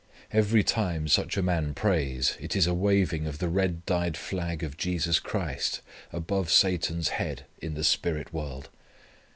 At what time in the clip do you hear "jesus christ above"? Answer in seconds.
4.75-6.49